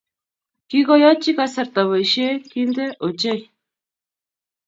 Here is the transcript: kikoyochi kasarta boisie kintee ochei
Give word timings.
kikoyochi 0.69 1.31
kasarta 1.37 1.81
boisie 1.89 2.29
kintee 2.49 2.97
ochei 3.05 3.41